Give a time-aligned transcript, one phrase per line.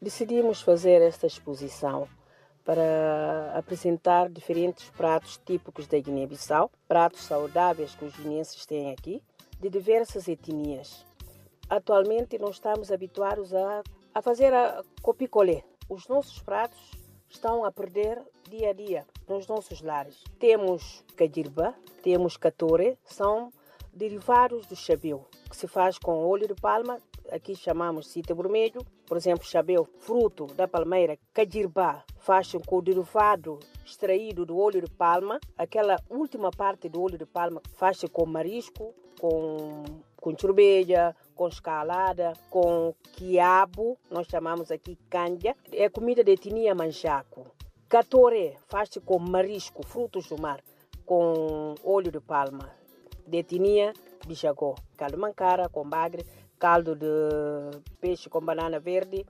[0.00, 2.08] Decidimos fazer esta exposição
[2.64, 9.22] para apresentar diferentes pratos típicos da Guiné-Bissau, pratos saudáveis que os guineenses têm aqui,
[9.60, 11.04] de diversas etnias.
[11.68, 13.82] Atualmente nós estamos habituados a,
[14.14, 15.62] a fazer a copicolé.
[15.88, 16.92] Os nossos pratos
[17.28, 20.22] estão a perder dia a dia nos nossos lares.
[20.38, 23.50] Temos cadirba, temos catore, são
[23.92, 26.98] derivados do chabeu, que se faz com óleo de palma,
[27.32, 33.58] aqui chamamos cita vermelho, por exemplo, chabeu, fruto da palmeira, cadirba, faz com o derivado
[33.84, 38.94] extraído do óleo de palma, aquela última parte do óleo de palma faz com marisco,
[39.18, 39.82] com,
[40.20, 47.55] com churbeja, com escalada, com quiabo, nós chamamos aqui canja, é comida de etnia manchaco.
[47.88, 50.60] Catoré faz-se com marisco, frutos do mar,
[51.04, 52.74] com óleo de palma,
[53.24, 53.92] de etnia
[54.26, 54.74] bichagó.
[54.96, 56.26] Caldo mancara com bagre,
[56.58, 57.06] caldo de
[58.00, 59.24] peixe com banana verde,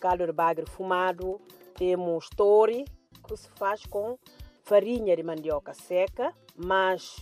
[0.00, 1.38] caldo de bagre fumado.
[1.74, 2.86] Temos tori,
[3.26, 4.18] que se faz com
[4.64, 7.14] farinha de mandioca seca, mais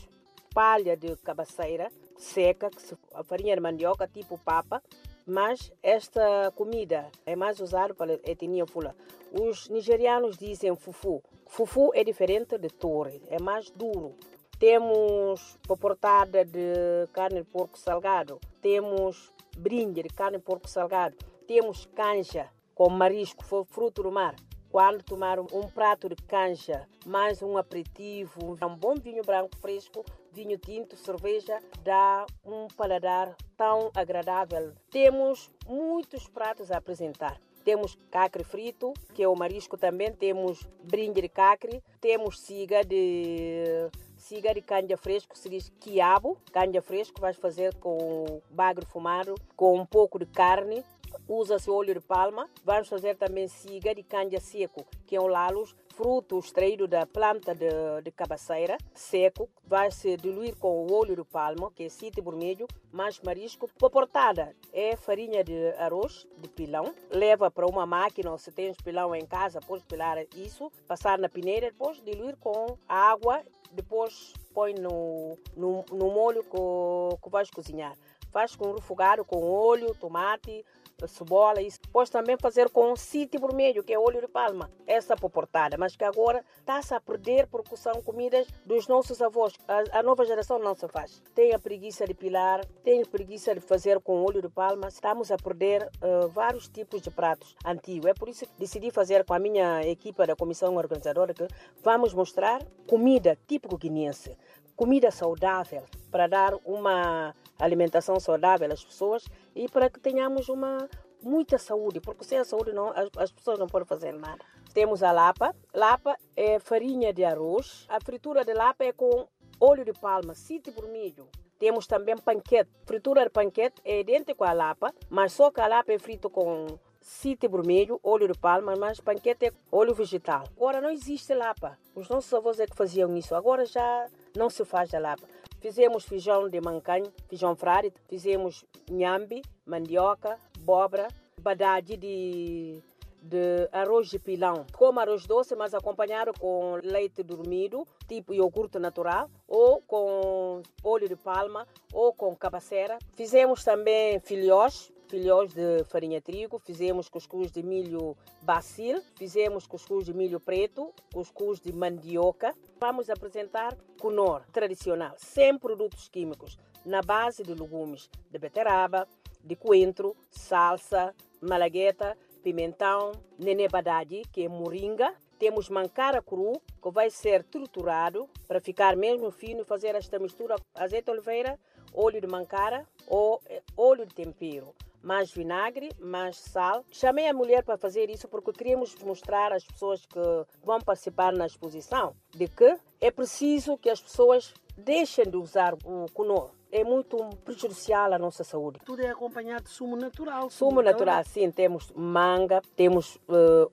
[0.55, 2.70] palha de cabaceira, seca,
[3.12, 4.80] a farinha de mandioca tipo papa,
[5.27, 8.94] mas esta comida é mais usada pela etnia fula.
[9.32, 11.22] Os nigerianos dizem fufu.
[11.46, 14.14] Fufu é diferente de torre, é mais duro.
[14.58, 21.16] Temos poportada de carne de porco salgado, temos brinde de carne de porco salgado,
[21.47, 24.34] temos canja com marisco, fruto do mar.
[24.70, 30.04] Quando tomar um prato de canja, mais um aperitivo, um bom vinho branco fresco,
[30.36, 34.74] vinho tinto, cerveja, dá um paladar tão agradável.
[34.90, 37.40] Temos muitos pratos a apresentar.
[37.64, 43.88] Temos cacre frito, que é o marisco também, temos brinde de cacre, temos siga de
[44.16, 49.78] siga de canja fresco, se diz quiabo, canja fresco, vais fazer com bagre fumado, com
[49.78, 50.84] um pouco de carne,
[51.28, 52.48] usa-se óleo de palma.
[52.64, 57.54] Vamos fazer também siga de canja seco, que é um lalos, fruto extraído da planta
[57.54, 57.69] de,
[58.03, 59.48] de cabaceira, seco.
[59.64, 63.69] Vai se diluir com o óleo de palma, que é sítio vermelho, mais marisco.
[63.78, 66.94] Poportada é farinha de arroz, de pilão.
[67.10, 71.70] Leva para uma máquina, se tens pilão em casa, podes pilar isso, passar na peneira,
[71.70, 77.97] depois diluir com água, depois põe no, no, no molho que, que vais cozinhar.
[78.31, 80.64] Faz com refogado com óleo, tomate,
[81.06, 81.78] cebola, isso.
[81.92, 86.04] Pode também fazer com sítio vermelho, que é óleo de palma, essa poportada, mas que
[86.04, 89.52] agora está-se a perder porque são comidas dos nossos avós.
[89.68, 91.22] A, a, nova geração não se faz.
[91.34, 94.88] Tem a preguiça de pilar, tem a preguiça de fazer com óleo de palma.
[94.88, 98.06] Estamos a perder uh, vários tipos de pratos antigos.
[98.06, 101.46] É por isso que decidi fazer com a minha equipa da comissão organizadora que
[101.82, 104.36] vamos mostrar comida típico guineense,
[104.76, 110.88] comida saudável, para dar uma alimentação saudável às pessoas e para que tenhamos uma
[111.22, 114.44] muita saúde, porque sem a saúde não, as, as pessoas não podem fazer nada.
[114.72, 115.54] Temos a lapa.
[115.75, 117.87] Lapa é farinha de arroz.
[117.88, 119.26] A fritura de lapa é com
[119.59, 121.26] óleo de palma, sítio vermelho.
[121.58, 122.70] Temos também panquete.
[122.84, 126.78] Fritura de panquete é idêntica à lapa, mas só que a lapa é frito com
[127.06, 130.44] sítio vermelho, óleo de palma, mas panquete é óleo vegetal.
[130.56, 131.78] Agora não existe lapa.
[131.94, 133.34] Os nossos avós é que faziam isso.
[133.34, 135.25] Agora já não se faz a lapa.
[135.61, 141.06] Fizemos feijão de mancanho, feijão frade, fizemos nhambi, mandioca, abóbora,
[141.41, 142.83] badade de,
[143.23, 144.67] de arroz de pilão.
[144.77, 151.17] Como arroz doce, mas acompanhado com leite dormido, tipo iogurte natural, ou com óleo de
[151.17, 152.99] palma, ou com cabaceira.
[153.15, 160.12] Fizemos também filhós, filhós de farinha trigo, fizemos cuscuz de milho bacil, fizemos cuscuz de
[160.12, 162.55] milho preto, cuscuz de mandioca.
[162.78, 169.09] Vamos apresentar cunor tradicional, sem produtos químicos, na base de legumes de beterraba,
[169.43, 175.15] de coentro, salsa, malagueta, pimentão, nenebadade, que é moringa.
[175.38, 180.56] Temos mancara cru, que vai ser triturado para ficar mesmo fino e fazer esta mistura
[180.75, 181.59] azeite oliveira,
[181.93, 184.75] óleo de mancara ou eh, óleo de tempero
[185.06, 186.85] mais vinagre, mais sal.
[186.91, 190.20] Chamei a mulher para fazer isso porque queríamos mostrar às pessoas que
[190.64, 196.06] vão participar na exposição de que é preciso que as pessoas deixem de usar o
[196.12, 196.50] cunor.
[196.73, 198.81] É muito prejudicial à nossa saúde.
[198.85, 200.50] Tudo é acompanhado de sumo natural.
[200.50, 201.50] Sumo natural, sim.
[201.52, 203.70] Temos manga, temos uh,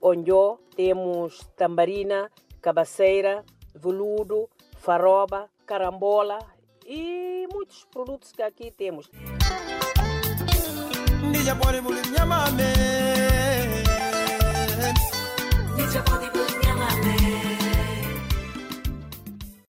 [0.75, 2.31] temos tambarina,
[2.61, 3.43] cabaceira,
[3.73, 4.47] veludo,
[4.77, 6.37] faroba, carambola
[6.85, 9.09] e muitos produtos que aqui temos.
[11.55, 12.72] pwani mulimnyama ame